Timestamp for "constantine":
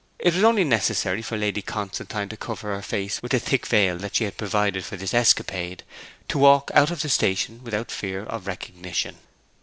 1.61-2.27